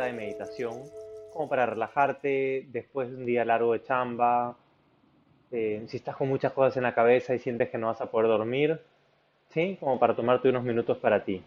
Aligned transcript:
de 0.00 0.12
meditación, 0.12 0.82
como 1.32 1.48
para 1.48 1.66
relajarte 1.66 2.66
después 2.68 3.10
de 3.10 3.16
un 3.16 3.26
día 3.26 3.44
largo 3.44 3.74
de 3.74 3.82
chamba, 3.82 4.56
eh, 5.50 5.84
si 5.86 5.98
estás 5.98 6.16
con 6.16 6.28
muchas 6.28 6.52
cosas 6.52 6.76
en 6.78 6.82
la 6.84 6.94
cabeza 6.94 7.34
y 7.34 7.38
sientes 7.38 7.68
que 7.68 7.76
no 7.76 7.88
vas 7.88 8.00
a 8.00 8.10
poder 8.10 8.28
dormir, 8.28 8.80
¿sí? 9.50 9.76
Como 9.78 9.98
para 9.98 10.16
tomarte 10.16 10.48
unos 10.48 10.64
minutos 10.64 10.96
para 10.96 11.24
ti. 11.24 11.42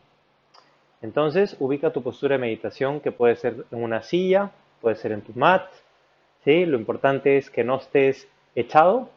Entonces, 1.02 1.58
ubica 1.60 1.92
tu 1.92 2.04
postura 2.04 2.36
de 2.36 2.42
meditación 2.42 3.00
que 3.00 3.12
puede 3.12 3.36
ser 3.36 3.66
en 3.72 3.84
una 3.84 4.04
silla, 4.04 4.52
puede 4.80 4.96
ser 4.96 5.12
en 5.12 5.22
tu 5.22 5.34
mat, 5.34 5.68
¿sí? 6.44 6.66
Lo 6.66 6.78
importante 6.78 7.38
es 7.38 7.50
que 7.50 7.64
no 7.64 7.78
estés 7.78 8.28
echado, 8.54 9.10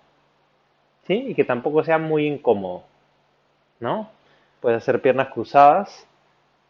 ¿sí? 1.07 1.27
Y 1.29 1.35
que 1.35 1.45
tampoco 1.45 1.85
sea 1.85 1.99
muy 1.99 2.27
incómodo, 2.27 2.85
¿no? 3.81 4.11
Puedes 4.61 4.79
hacer 4.79 5.03
piernas 5.03 5.29
cruzadas, 5.29 6.07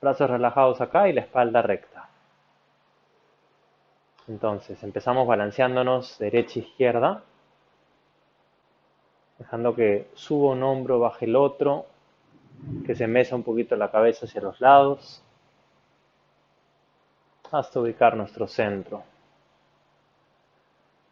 brazos 0.00 0.28
relajados 0.28 0.80
acá 0.80 1.08
y 1.08 1.12
la 1.12 1.20
espalda 1.22 1.62
recta. 1.62 2.08
Entonces, 4.28 4.82
empezamos 4.82 5.26
balanceándonos 5.26 6.18
derecha-izquierda, 6.18 7.22
dejando 9.38 9.74
que 9.74 10.10
suba 10.14 10.52
un 10.52 10.62
hombro, 10.62 11.00
baje 11.00 11.24
el 11.24 11.34
otro, 11.34 11.86
que 12.84 12.94
se 12.94 13.06
mesa 13.06 13.36
un 13.36 13.42
poquito 13.42 13.74
la 13.76 13.90
cabeza 13.90 14.26
hacia 14.26 14.42
los 14.42 14.60
lados, 14.60 15.22
hasta 17.50 17.80
ubicar 17.80 18.16
nuestro 18.16 18.46
centro. 18.46 19.02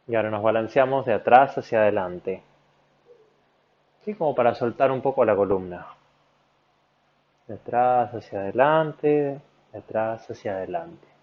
Y 0.09 0.15
ahora 0.15 0.31
nos 0.31 0.43
balanceamos 0.43 1.07
de 1.07 1.15
atrás 1.15 1.57
hacia 1.57 1.81
adelante, 1.81 2.43
así 4.03 4.13
como 4.15 4.35
para 4.35 4.55
soltar 4.55 4.93
un 4.93 5.01
poco 5.01 5.25
la 5.25 5.35
columna. 5.35 5.87
De 7.47 7.55
atrás 7.55 8.13
hacia 8.15 8.41
adelante, 8.41 9.41
de 9.73 9.79
atrás 9.79 10.31
hacia 10.31 10.53
adelante. 10.53 11.16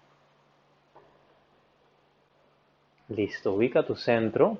Listo, 3.08 3.52
ubica 3.52 3.84
tu 3.84 3.96
centro. 3.96 4.58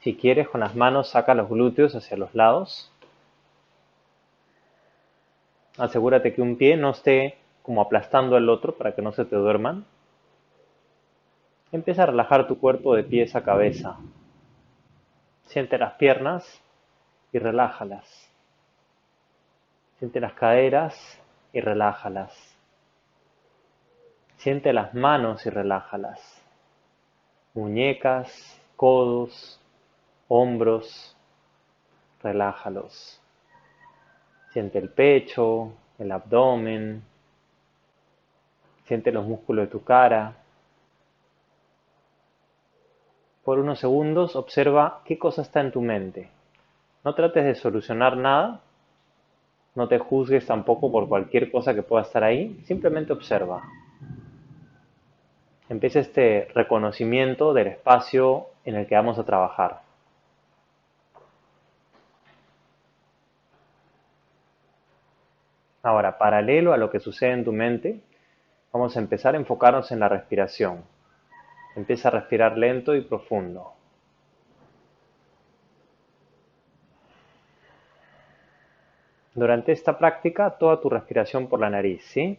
Si 0.00 0.16
quieres, 0.16 0.48
con 0.48 0.60
las 0.60 0.74
manos 0.74 1.10
saca 1.10 1.34
los 1.34 1.48
glúteos 1.48 1.94
hacia 1.94 2.16
los 2.16 2.34
lados. 2.34 2.90
Asegúrate 5.78 6.34
que 6.34 6.42
un 6.42 6.56
pie 6.56 6.76
no 6.76 6.90
esté 6.90 7.38
como 7.62 7.80
aplastando 7.80 8.36
al 8.36 8.48
otro 8.48 8.74
para 8.76 8.94
que 8.94 9.02
no 9.02 9.12
se 9.12 9.24
te 9.24 9.36
duerman. 9.36 9.84
Empieza 11.70 12.02
a 12.02 12.06
relajar 12.06 12.46
tu 12.46 12.58
cuerpo 12.58 12.94
de 12.94 13.04
pies 13.04 13.34
a 13.34 13.42
cabeza. 13.42 13.96
Siente 15.46 15.78
las 15.78 15.94
piernas 15.94 16.62
y 17.32 17.38
relájalas. 17.38 18.30
Siente 19.98 20.20
las 20.20 20.34
caderas 20.34 21.20
y 21.52 21.60
relájalas. 21.60 22.32
Siente 24.36 24.72
las 24.72 24.94
manos 24.94 25.46
y 25.46 25.50
relájalas. 25.50 26.31
Muñecas, 27.54 28.60
codos, 28.76 29.60
hombros, 30.28 31.16
relájalos. 32.22 33.20
Siente 34.52 34.78
el 34.78 34.88
pecho, 34.88 35.72
el 35.98 36.12
abdomen. 36.12 37.02
Siente 38.84 39.12
los 39.12 39.26
músculos 39.26 39.66
de 39.66 39.70
tu 39.70 39.84
cara. 39.84 40.36
Por 43.44 43.58
unos 43.58 43.80
segundos 43.80 44.36
observa 44.36 45.02
qué 45.04 45.18
cosa 45.18 45.42
está 45.42 45.60
en 45.60 45.72
tu 45.72 45.80
mente. 45.80 46.30
No 47.04 47.14
trates 47.14 47.44
de 47.44 47.54
solucionar 47.54 48.16
nada, 48.16 48.60
no 49.74 49.88
te 49.88 49.98
juzgues 49.98 50.46
tampoco 50.46 50.92
por 50.92 51.08
cualquier 51.08 51.50
cosa 51.50 51.74
que 51.74 51.82
pueda 51.82 52.02
estar 52.02 52.22
ahí, 52.22 52.60
simplemente 52.64 53.12
observa. 53.12 53.62
Empieza 55.72 56.00
este 56.00 56.48
reconocimiento 56.54 57.54
del 57.54 57.68
espacio 57.68 58.48
en 58.66 58.74
el 58.74 58.86
que 58.86 58.94
vamos 58.94 59.18
a 59.18 59.24
trabajar. 59.24 59.80
Ahora, 65.82 66.18
paralelo 66.18 66.74
a 66.74 66.76
lo 66.76 66.90
que 66.90 67.00
sucede 67.00 67.32
en 67.32 67.44
tu 67.44 67.52
mente, 67.52 68.02
vamos 68.70 68.94
a 68.94 69.00
empezar 69.00 69.34
a 69.34 69.38
enfocarnos 69.38 69.90
en 69.92 70.00
la 70.00 70.10
respiración. 70.10 70.84
Empieza 71.74 72.08
a 72.08 72.10
respirar 72.10 72.58
lento 72.58 72.94
y 72.94 73.00
profundo. 73.00 73.72
Durante 79.34 79.72
esta 79.72 79.96
práctica, 79.96 80.50
toda 80.50 80.82
tu 80.82 80.90
respiración 80.90 81.48
por 81.48 81.60
la 81.60 81.70
nariz, 81.70 82.04
¿sí? 82.04 82.38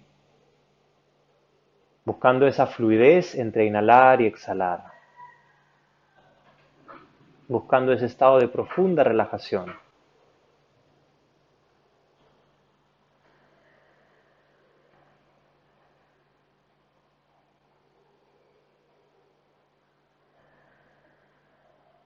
Buscando 2.05 2.47
esa 2.47 2.67
fluidez 2.67 3.35
entre 3.35 3.65
inhalar 3.65 4.21
y 4.21 4.25
exhalar. 4.25 4.83
Buscando 7.47 7.93
ese 7.93 8.05
estado 8.05 8.39
de 8.39 8.47
profunda 8.47 9.03
relajación. 9.03 9.73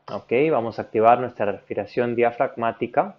Ok, 0.09 0.31
vamos 0.51 0.79
a 0.79 0.83
activar 0.83 1.19
nuestra 1.19 1.51
respiración 1.51 2.15
diafragmática 2.15 3.15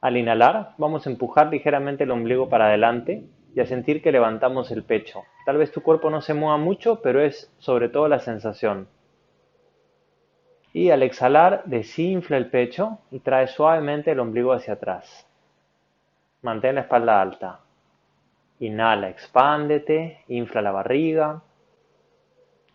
al 0.00 0.16
inhalar, 0.16 0.74
vamos 0.78 1.06
a 1.06 1.10
empujar 1.10 1.48
ligeramente 1.48 2.04
el 2.04 2.12
ombligo 2.12 2.48
para 2.48 2.66
adelante 2.66 3.24
y 3.54 3.60
a 3.60 3.66
sentir 3.66 4.02
que 4.02 4.12
levantamos 4.12 4.70
el 4.70 4.84
pecho. 4.84 5.22
Tal 5.44 5.56
vez 5.56 5.72
tu 5.72 5.82
cuerpo 5.82 6.10
no 6.10 6.20
se 6.20 6.34
mueva 6.34 6.56
mucho, 6.58 7.00
pero 7.02 7.20
es 7.20 7.52
sobre 7.58 7.88
todo 7.88 8.08
la 8.08 8.18
sensación. 8.18 8.88
Y 10.72 10.90
al 10.90 11.02
exhalar, 11.02 11.62
desinfla 11.64 12.36
el 12.36 12.50
pecho 12.50 12.98
y 13.10 13.20
trae 13.20 13.46
suavemente 13.46 14.10
el 14.12 14.20
ombligo 14.20 14.52
hacia 14.52 14.74
atrás. 14.74 15.26
Mantén 16.42 16.76
la 16.76 16.82
espalda 16.82 17.20
alta. 17.20 17.60
Inhala, 18.60 19.08
expándete, 19.08 20.24
infla 20.28 20.62
la 20.62 20.72
barriga. 20.72 21.42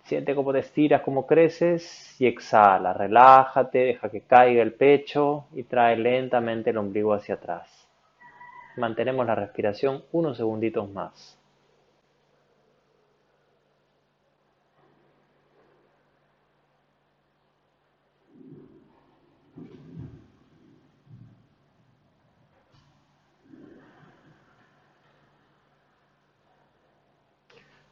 Siente 0.04 0.36
cómo 0.36 0.52
te 0.52 0.60
estiras, 0.60 1.02
cómo 1.02 1.26
creces 1.26 2.20
y 2.20 2.28
exhala. 2.28 2.94
Relájate, 2.94 3.80
deja 3.80 4.10
que 4.10 4.22
caiga 4.22 4.62
el 4.62 4.74
pecho 4.74 5.46
y 5.54 5.64
trae 5.64 5.96
lentamente 5.96 6.72
el 6.72 6.78
ombligo 6.78 7.14
hacia 7.14 7.36
atrás. 7.36 7.88
Mantenemos 8.76 9.26
la 9.26 9.36
respiración 9.36 10.04
unos 10.12 10.38
segunditos 10.38 10.90
más. 10.90 11.38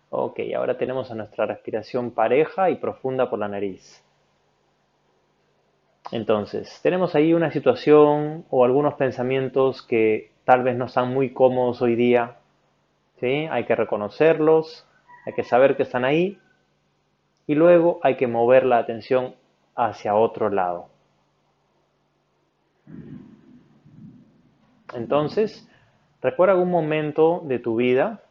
Ok, 0.09 0.40
ahora 0.56 0.78
tenemos 0.78 1.09
a 1.09 1.16
nuestra 1.16 1.46
respiración 1.46 2.12
pareja 2.12 2.70
y 2.70 2.75
profunda 2.75 3.30
por 3.30 3.40
la 3.40 3.47
nariz. 3.47 4.03
Entonces, 6.12 6.80
tenemos 6.84 7.16
ahí 7.16 7.34
una 7.34 7.52
situación 7.52 8.46
o 8.50 8.66
algunos 8.66 8.96
pensamientos 8.96 9.81
que 9.81 10.31
tal 10.46 10.63
vez 10.63 10.75
no 10.75 10.85
están 10.85 11.13
muy 11.13 11.31
cómodos 11.31 11.81
hoy 11.81 11.96
día. 11.96 12.38
¿sí? 13.19 13.47
Hay 13.50 13.66
que 13.66 13.75
reconocerlos, 13.75 14.85
hay 15.25 15.34
que 15.34 15.44
saber 15.44 15.75
que 15.78 15.84
están 15.84 16.06
ahí 16.06 16.40
y 17.47 17.56
luego 17.56 18.00
hay 18.03 18.16
que 18.18 18.28
mover 18.28 18.66
la 18.66 18.78
atención 18.78 19.35
hacia 19.75 20.16
otro 20.16 20.50
lado. 20.50 20.88
Entonces, 24.93 25.67
recuerda 26.22 26.53
algún 26.53 26.72
momento 26.72 27.41
de 27.46 27.59
tu 27.59 27.78
vida 27.78 28.22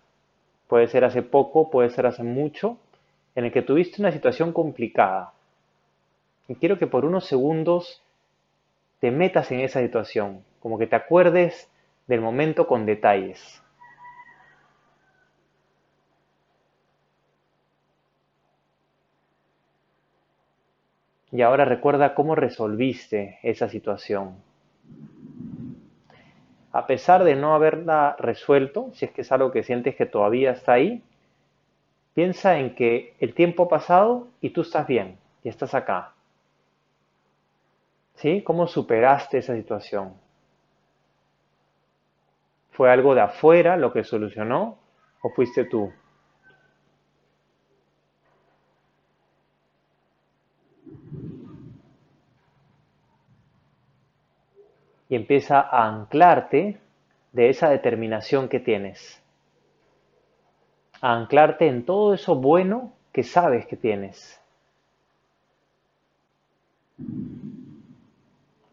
puede 0.70 0.86
ser 0.86 1.04
hace 1.04 1.22
poco, 1.22 1.68
puede 1.68 1.90
ser 1.90 2.06
hace 2.06 2.22
mucho, 2.22 2.78
en 3.34 3.44
el 3.44 3.52
que 3.52 3.60
tuviste 3.60 4.00
una 4.00 4.12
situación 4.12 4.52
complicada. 4.52 5.32
Y 6.46 6.54
quiero 6.54 6.78
que 6.78 6.86
por 6.86 7.04
unos 7.04 7.26
segundos 7.26 8.00
te 9.00 9.10
metas 9.10 9.50
en 9.50 9.60
esa 9.60 9.80
situación, 9.80 10.44
como 10.60 10.78
que 10.78 10.86
te 10.86 10.94
acuerdes 10.94 11.68
del 12.10 12.20
momento 12.20 12.66
con 12.66 12.84
detalles. 12.84 13.62
Y 21.32 21.42
ahora 21.42 21.64
recuerda 21.64 22.14
cómo 22.14 22.34
resolviste 22.34 23.38
esa 23.42 23.68
situación 23.68 24.42
a 26.72 26.86
pesar 26.86 27.24
de 27.24 27.34
no 27.34 27.54
haberla 27.54 28.16
resuelto, 28.18 28.90
si 28.94 29.04
es 29.04 29.10
que 29.10 29.22
es 29.22 29.32
algo 29.32 29.50
que 29.50 29.62
sientes 29.62 29.96
que 29.96 30.06
todavía 30.06 30.52
está 30.52 30.74
ahí, 30.74 31.02
piensa 32.14 32.58
en 32.58 32.74
que 32.74 33.14
el 33.18 33.34
tiempo 33.34 33.64
ha 33.64 33.68
pasado 33.68 34.28
y 34.40 34.50
tú 34.50 34.60
estás 34.60 34.86
bien 34.86 35.18
y 35.42 35.48
estás 35.48 35.74
acá. 35.74 36.12
¿Sí? 38.14 38.42
¿Cómo 38.42 38.66
superaste 38.66 39.38
esa 39.38 39.56
situación? 39.56 40.12
¿Fue 42.72 42.90
algo 42.90 43.14
de 43.14 43.20
afuera 43.20 43.76
lo 43.76 43.92
que 43.92 44.04
solucionó 44.04 44.78
o 45.22 45.30
fuiste 45.30 45.64
tú? 45.64 45.92
Y 55.08 55.16
empieza 55.16 55.60
a 55.60 55.88
anclarte 55.88 56.78
de 57.32 57.48
esa 57.48 57.68
determinación 57.68 58.48
que 58.48 58.60
tienes. 58.60 59.20
A 61.00 61.14
anclarte 61.14 61.66
en 61.66 61.84
todo 61.84 62.14
eso 62.14 62.36
bueno 62.36 62.92
que 63.12 63.24
sabes 63.24 63.66
que 63.66 63.76
tienes. 63.76 64.40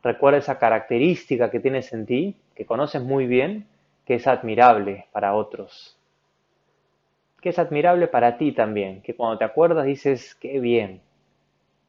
Recuerda 0.03 0.37
esa 0.37 0.59
característica 0.59 1.49
que 1.49 1.59
tienes 1.59 1.91
en 1.91 2.05
ti, 2.05 2.35
que 2.55 2.65
conoces 2.65 3.01
muy 3.01 3.25
bien, 3.25 3.65
que 4.07 4.15
es 4.15 4.25
admirable 4.25 5.05
para 5.11 5.35
otros. 5.35 5.99
Que 7.41 7.49
es 7.49 7.59
admirable 7.59 8.07
para 8.07 8.37
ti 8.37 8.53
también, 8.53 9.01
que 9.01 9.13
cuando 9.13 9.37
te 9.37 9.43
acuerdas 9.43 9.85
dices, 9.85 10.33
qué 10.35 10.61
bien, 10.61 11.01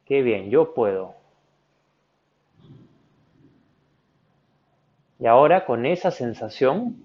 qué 0.05 0.21
bien, 0.21 0.49
yo 0.49 0.73
puedo. 0.73 1.15
Y 5.17 5.27
ahora 5.27 5.65
con 5.65 5.85
esa 5.85 6.11
sensación 6.11 6.97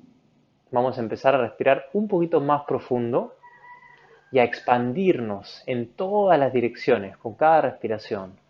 vamos 0.72 0.98
a 0.98 1.00
empezar 1.00 1.36
a 1.36 1.42
respirar 1.42 1.86
un 1.92 2.08
poquito 2.08 2.40
más 2.40 2.64
profundo 2.64 3.36
y 4.32 4.40
a 4.40 4.44
expandirnos 4.44 5.62
en 5.66 5.92
todas 5.92 6.40
las 6.40 6.52
direcciones 6.52 7.16
con 7.18 7.34
cada 7.34 7.60
respiración. 7.60 8.43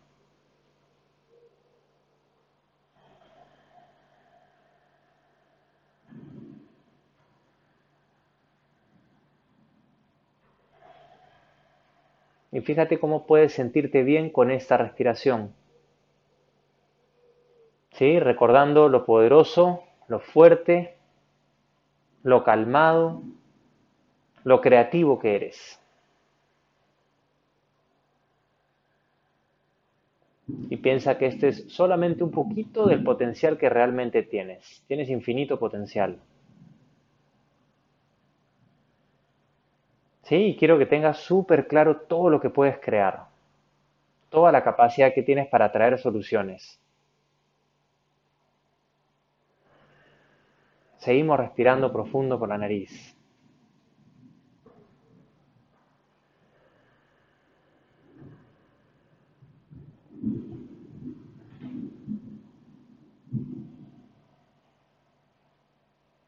Y 12.55 12.61
fíjate 12.61 13.01
cómo 13.01 13.27
puedes 13.27 13.53
sentirte 13.53 14.05
bien 14.05 14.31
con 14.31 14.53
esta 14.53 14.77
respiración. 14.77 15.53
¿Sí? 17.91 18.21
Recordando 18.21 18.89
lo 18.89 19.05
poderoso, 19.05 19.83
lo 20.07 20.21
fuerte, 20.21 20.95
lo 22.23 22.45
calmado, 22.45 23.23
lo 24.45 24.61
creativo 24.61 25.19
que 25.19 25.35
eres. 25.35 25.81
Y 30.71 30.77
piensa 30.77 31.19
que 31.19 31.27
este 31.27 31.49
es 31.49 31.65
solamente 31.67 32.23
un 32.23 32.31
poquito 32.31 32.87
del 32.87 33.03
potencial 33.03 33.59
que 33.59 33.69
realmente 33.69 34.23
tienes. 34.23 34.85
Tienes 34.87 35.11
infinito 35.11 35.59
potencial. 35.59 36.21
Sí, 40.25 40.57
quiero 40.59 40.79
que 40.79 40.87
tengas 40.87 41.19
súper 41.19 41.67
claro 41.69 41.99
todo 41.99 42.31
lo 42.31 42.41
que 42.41 42.49
puedes 42.49 42.79
crear, 42.79 43.27
toda 44.31 44.51
la 44.53 44.65
capacidad 44.65 45.13
que 45.15 45.23
tienes 45.23 45.49
para 45.49 45.71
traer 45.71 45.99
soluciones. 45.99 46.81
Seguimos 50.97 51.39
respirando 51.39 51.93
profundo 51.93 52.39
por 52.39 52.49
la 52.49 52.57
nariz. 52.57 53.15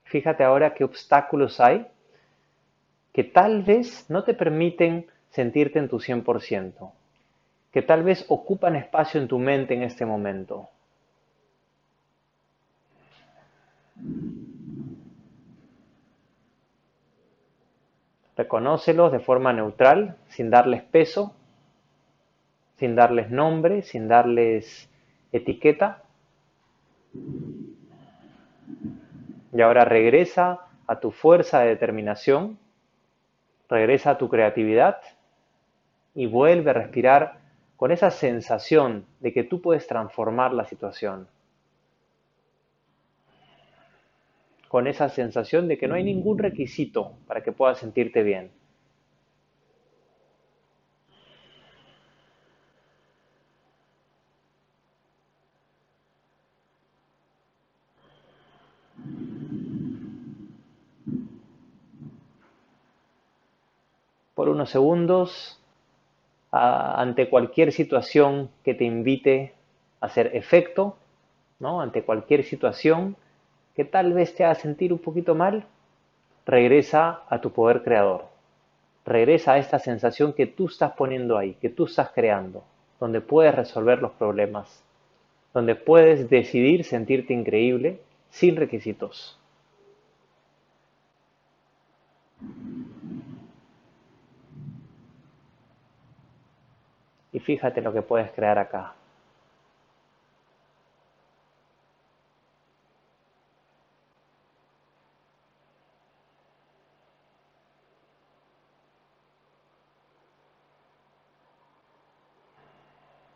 Fíjate 0.04 0.44
ahora 0.44 0.74
qué 0.74 0.84
obstáculos 0.84 1.58
hay 1.60 1.86
que 3.16 3.24
tal 3.24 3.62
vez 3.62 4.04
no 4.10 4.24
te 4.24 4.34
permiten 4.34 5.06
sentirte 5.30 5.78
en 5.78 5.88
tu 5.88 6.00
100%, 6.00 6.92
que 7.72 7.80
tal 7.80 8.02
vez 8.02 8.26
ocupan 8.28 8.76
espacio 8.76 9.18
en 9.18 9.26
tu 9.26 9.38
mente 9.38 9.72
en 9.72 9.84
este 9.84 10.04
momento. 10.04 10.68
Reconócelos 18.36 19.12
de 19.12 19.20
forma 19.20 19.54
neutral, 19.54 20.18
sin 20.28 20.50
darles 20.50 20.82
peso, 20.82 21.34
sin 22.76 22.96
darles 22.96 23.30
nombre, 23.30 23.80
sin 23.80 24.08
darles 24.08 24.90
etiqueta. 25.32 26.02
Y 29.54 29.62
ahora 29.62 29.86
regresa 29.86 30.66
a 30.86 31.00
tu 31.00 31.12
fuerza 31.12 31.60
de 31.60 31.68
determinación 31.68 32.58
regresa 33.68 34.10
a 34.10 34.18
tu 34.18 34.28
creatividad 34.28 34.98
y 36.14 36.26
vuelve 36.26 36.70
a 36.70 36.74
respirar 36.74 37.38
con 37.76 37.92
esa 37.92 38.10
sensación 38.10 39.06
de 39.20 39.32
que 39.32 39.44
tú 39.44 39.60
puedes 39.60 39.86
transformar 39.86 40.52
la 40.52 40.64
situación. 40.64 41.28
Con 44.68 44.86
esa 44.86 45.08
sensación 45.08 45.68
de 45.68 45.78
que 45.78 45.86
no 45.86 45.94
hay 45.94 46.04
ningún 46.04 46.38
requisito 46.38 47.12
para 47.26 47.42
que 47.42 47.52
puedas 47.52 47.78
sentirte 47.78 48.22
bien. 48.22 48.50
Por 64.36 64.50
unos 64.50 64.68
segundos 64.68 65.58
ante 66.52 67.28
cualquier 67.30 67.72
situación 67.72 68.50
que 68.62 68.74
te 68.74 68.84
invite 68.84 69.54
a 70.00 70.06
hacer 70.06 70.36
efecto, 70.36 70.96
¿no? 71.58 71.80
ante 71.80 72.02
cualquier 72.02 72.44
situación 72.44 73.16
que 73.74 73.86
tal 73.86 74.12
vez 74.12 74.34
te 74.34 74.44
haga 74.44 74.54
sentir 74.54 74.92
un 74.92 74.98
poquito 74.98 75.34
mal, 75.34 75.64
regresa 76.44 77.22
a 77.28 77.40
tu 77.40 77.50
poder 77.50 77.82
creador. 77.82 78.26
Regresa 79.06 79.54
a 79.54 79.58
esta 79.58 79.78
sensación 79.78 80.34
que 80.34 80.46
tú 80.46 80.66
estás 80.66 80.92
poniendo 80.92 81.38
ahí, 81.38 81.54
que 81.54 81.70
tú 81.70 81.86
estás 81.86 82.10
creando, 82.10 82.62
donde 83.00 83.22
puedes 83.22 83.54
resolver 83.54 84.02
los 84.02 84.12
problemas, 84.12 84.84
donde 85.54 85.76
puedes 85.76 86.28
decidir 86.28 86.84
sentirte 86.84 87.32
increíble 87.32 88.00
sin 88.28 88.56
requisitos. 88.56 89.38
Y 97.36 97.38
fíjate 97.38 97.82
lo 97.82 97.92
que 97.92 98.00
puedes 98.00 98.30
crear 98.32 98.58
acá. 98.58 98.94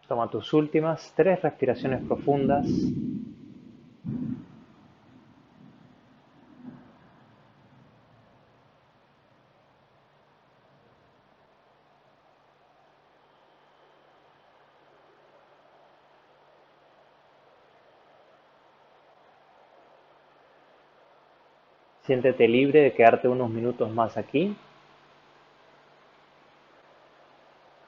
Toma 0.09 0.31
tus 0.31 0.55
últimas 0.55 1.13
tres 1.15 1.43
respiraciones 1.43 2.01
profundas. 2.01 2.67
Siéntete 22.03 22.49
libre 22.49 22.81
de 22.81 22.93
quedarte 22.95 23.29
unos 23.29 23.51
minutos 23.51 23.91
más 23.91 24.17
aquí. 24.17 24.57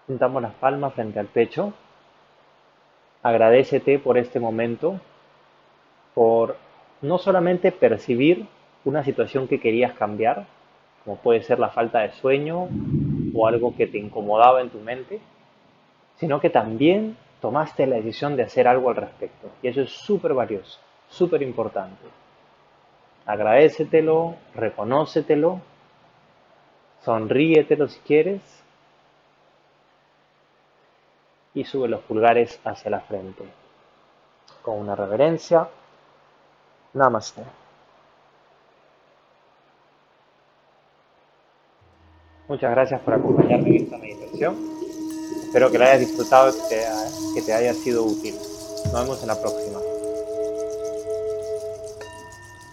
Juntamos 0.07 0.42
las 0.42 0.52
palmas 0.54 0.92
frente 0.92 1.19
al 1.19 1.26
pecho. 1.26 1.73
Agradecete 3.23 3.99
por 3.99 4.19
este 4.19 4.38
momento, 4.38 5.00
por 6.14 6.57
no 7.00 7.19
solamente 7.19 7.73
percibir 7.73 8.47
una 8.85 9.02
situación 9.02 9.49
que 9.49 9.61
querías 9.61 9.95
cambiar, 9.95 10.47
como 11.04 11.16
puede 11.16 11.42
ser 11.42 11.59
la 11.59 11.71
falta 11.71 12.00
de 12.00 12.12
sueño 12.12 12.69
o 13.33 13.47
algo 13.47 13.75
que 13.75 13.87
te 13.87 13.99
incomodaba 13.99 14.61
en 14.61 14.71
tu 14.71 14.78
mente, 14.81 15.21
sino 16.16 16.40
que 16.40 16.50
también 16.50 17.16
tomaste 17.40 17.87
la 17.87 17.97
decisión 17.97 18.37
de 18.37 18.42
hacer 18.42 18.69
algo 18.69 18.90
al 18.90 18.97
respecto. 18.97 19.49
Y 19.62 19.69
eso 19.69 19.81
es 19.81 19.90
súper 19.90 20.35
valioso, 20.35 20.81
súper 21.09 21.42
importante 21.42 22.22
agradecetelo, 23.26 24.37
reconócetelo, 24.55 25.61
sonríetelo 27.05 27.88
si 27.88 28.00
quieres 28.00 28.41
y 31.55 31.64
sube 31.64 31.88
los 31.88 32.00
pulgares 32.02 32.61
hacia 32.64 32.91
la 32.91 33.00
frente 33.00 33.45
con 34.62 34.79
una 34.79 34.95
reverencia. 34.95 35.69
Namaste. 36.95 37.43
Muchas 42.49 42.71
gracias 42.71 43.00
por 43.00 43.14
acompañarme 43.14 43.71
en 43.71 43.85
esta 43.85 43.99
meditación. 43.99 44.57
Espero 45.45 45.71
que 45.71 45.79
la 45.79 45.87
hayas 45.87 46.00
disfrutado 46.00 46.50
y 46.50 47.35
que 47.35 47.43
te 47.43 47.52
haya 47.52 47.75
sido 47.75 48.05
útil. 48.05 48.35
Nos 48.35 48.93
vemos 48.93 49.23
en 49.23 49.29
la 49.29 49.41
próxima. 49.41 49.82